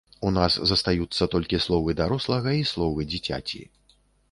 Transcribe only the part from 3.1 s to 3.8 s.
дзіцяці.